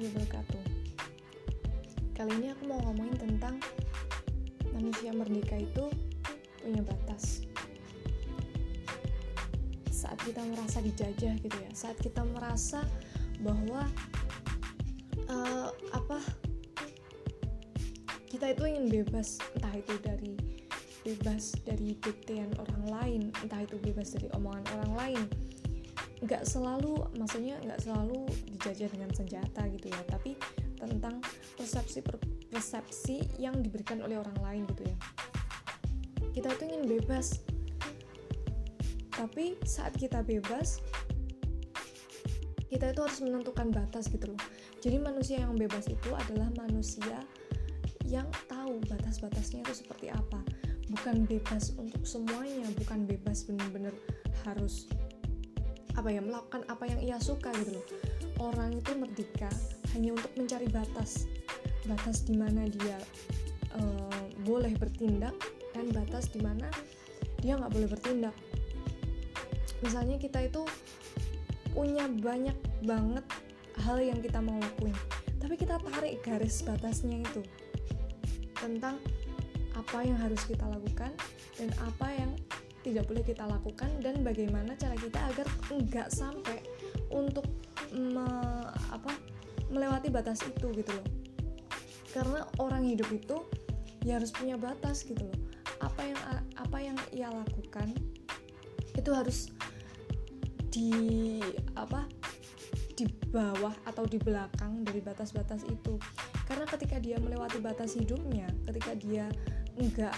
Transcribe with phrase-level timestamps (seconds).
[0.00, 0.62] warahmatullahi wabarakatuh
[2.16, 3.56] Kali ini aku mau ngomongin tentang
[4.72, 5.88] manusia merdeka itu
[6.60, 7.48] punya batas.
[9.88, 11.72] Saat kita merasa dijajah gitu ya.
[11.72, 12.84] Saat kita merasa
[13.40, 13.88] bahwa
[15.32, 16.20] uh, apa
[18.28, 19.40] kita itu ingin bebas.
[19.56, 20.36] Entah itu dari
[21.08, 25.20] bebas dari diktean orang lain entah itu bebas dari omongan orang lain
[26.20, 30.36] nggak selalu maksudnya nggak selalu dijajah dengan senjata gitu ya tapi
[30.80, 31.20] tentang
[31.56, 32.00] persepsi
[32.48, 34.96] persepsi yang diberikan oleh orang lain gitu ya.
[36.32, 37.44] Kita itu ingin bebas.
[39.12, 40.80] Tapi saat kita bebas
[42.70, 44.40] kita itu harus menentukan batas gitu loh.
[44.78, 47.18] Jadi manusia yang bebas itu adalah manusia
[48.06, 50.40] yang tahu batas-batasnya itu seperti apa.
[50.86, 53.94] Bukan bebas untuk semuanya bukan bebas benar-benar
[54.46, 54.86] harus
[55.96, 57.86] apa ya melakukan apa yang ia suka gitu loh.
[58.40, 59.50] Orang itu merdeka
[59.94, 61.26] hanya untuk mencari batas.
[61.88, 62.98] Batas di mana dia
[63.74, 65.34] uh, boleh bertindak
[65.72, 66.68] dan batas di mana
[67.40, 68.36] dia nggak boleh bertindak.
[69.80, 70.62] Misalnya kita itu
[71.72, 73.24] punya banyak banget
[73.86, 74.92] hal yang kita mau lakuin
[75.40, 77.42] tapi kita tarik garis batasnya itu
[78.60, 79.00] tentang
[79.72, 81.10] apa yang harus kita lakukan
[81.56, 82.30] dan apa yang
[82.80, 86.64] tidak boleh kita lakukan dan bagaimana cara kita agar enggak sampai
[87.12, 87.44] untuk
[87.92, 88.24] me,
[88.88, 89.12] apa
[89.68, 91.08] melewati batas itu gitu loh.
[92.10, 93.36] Karena orang hidup itu
[94.02, 95.38] ya harus punya batas gitu loh.
[95.80, 96.20] Apa yang
[96.56, 97.92] apa yang ia lakukan
[98.96, 99.52] itu harus
[100.70, 101.38] di
[101.76, 102.06] apa
[102.96, 105.96] di bawah atau di belakang dari batas-batas itu.
[106.48, 109.28] Karena ketika dia melewati batas hidupnya ketika dia
[109.78, 110.16] enggak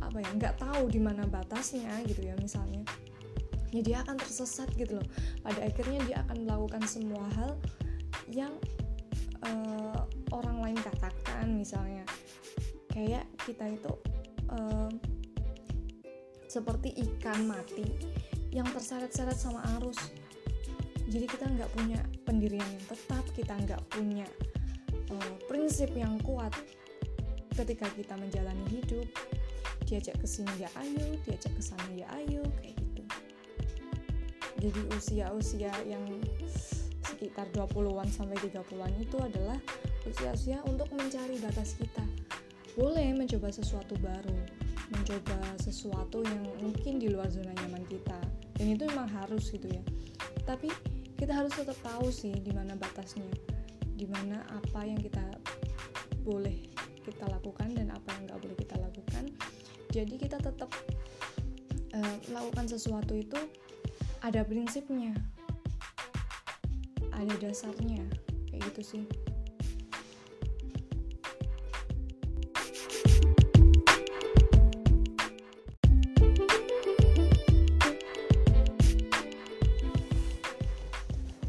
[0.00, 2.82] apa ya nggak tahu di mana batasnya gitu ya misalnya.
[3.70, 5.06] Ya dia akan tersesat gitu loh.
[5.46, 7.54] Pada akhirnya dia akan melakukan semua hal
[8.26, 8.50] yang
[9.46, 10.02] uh,
[10.34, 12.02] orang lain katakan misalnya.
[12.90, 13.92] Kayak kita itu
[14.50, 14.90] uh,
[16.50, 17.86] seperti ikan mati
[18.50, 20.10] yang terseret-seret sama arus.
[21.06, 24.26] Jadi kita nggak punya pendirian yang tetap kita nggak punya
[25.10, 26.54] uh, prinsip yang kuat
[27.54, 29.06] ketika kita menjalani hidup
[29.90, 33.02] diajak ke sini ya ayo diajak ke sana ya ayo kayak gitu.
[34.62, 36.04] Jadi usia-usia yang
[37.02, 39.58] sekitar 20-an sampai 30-an itu adalah
[40.06, 42.06] usia-usia untuk mencari batas kita.
[42.78, 44.38] Boleh mencoba sesuatu baru
[44.90, 48.18] mencoba sesuatu yang mungkin di luar zona nyaman kita
[48.58, 49.82] dan itu memang harus gitu ya.
[50.42, 50.66] Tapi
[51.14, 53.26] kita harus tetap tahu sih di mana batasnya
[53.94, 55.22] di mana apa yang kita
[56.26, 56.58] boleh
[57.04, 58.76] kita lakukan dan apa yang nggak boleh kita
[59.90, 60.70] jadi kita tetap
[61.94, 63.38] uh, melakukan sesuatu itu
[64.22, 65.14] ada prinsipnya
[67.20, 68.00] ada dasarnya
[68.48, 69.04] kayak gitu sih.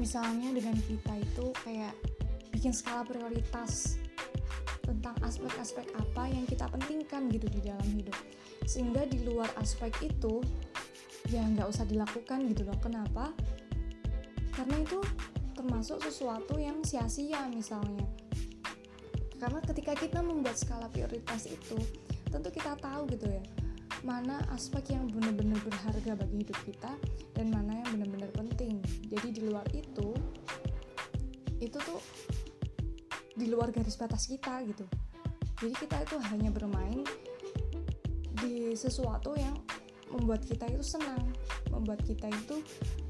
[0.00, 1.92] Misalnya dengan kita itu kayak
[2.48, 4.00] bikin skala prioritas
[4.98, 8.18] tentang aspek-aspek apa yang kita pentingkan gitu di dalam hidup.
[8.66, 10.42] Sehingga di luar aspek itu
[11.30, 12.74] ya nggak usah dilakukan gitu loh.
[12.82, 13.30] Kenapa?
[14.58, 14.98] Karena itu
[15.54, 18.02] termasuk sesuatu yang sia-sia misalnya.
[19.38, 21.78] Karena ketika kita membuat skala prioritas itu
[22.26, 23.42] tentu kita tahu gitu ya
[24.06, 26.92] mana aspek yang benar-benar berharga bagi hidup kita
[27.34, 28.78] dan mana yang benar-benar penting.
[29.10, 30.14] Jadi di luar itu
[31.58, 31.98] itu tuh
[33.38, 34.82] di luar garis batas kita gitu.
[35.62, 37.06] Jadi kita itu hanya bermain
[38.38, 39.54] di sesuatu yang
[40.10, 41.30] membuat kita itu senang
[41.70, 42.64] membuat kita itu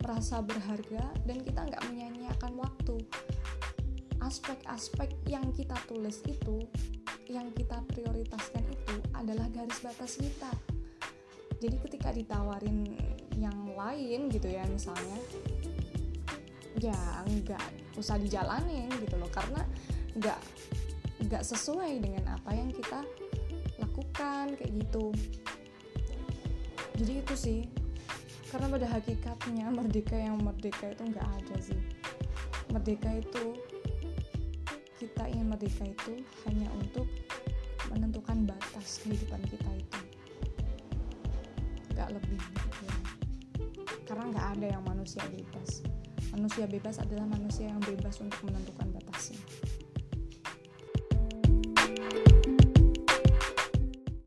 [0.00, 2.96] merasa berharga dan kita nggak menyanyiakan waktu.
[4.24, 6.64] Aspek-aspek yang kita tulis itu
[7.28, 10.52] yang kita prioritaskan itu adalah garis batas kita.
[11.60, 12.84] Jadi ketika ditawarin
[13.40, 15.18] yang lain gitu ya misalnya
[16.80, 19.28] ya nggak usah dijalanin gitu loh.
[19.32, 19.64] Karena
[20.14, 20.38] nggak
[21.26, 23.02] nggak sesuai dengan apa yang kita
[23.82, 25.10] lakukan kayak gitu.
[26.94, 27.60] Jadi itu sih
[28.54, 31.80] karena pada hakikatnya merdeka yang merdeka itu nggak ada sih.
[32.70, 33.58] Merdeka itu
[35.02, 37.10] kita ingin merdeka itu hanya untuk
[37.90, 40.00] menentukan batas kehidupan kita itu.
[41.94, 42.86] Nggak lebih gitu
[44.04, 45.82] karena nggak ada yang manusia bebas.
[46.30, 49.38] Manusia bebas adalah manusia yang bebas untuk menentukan batasnya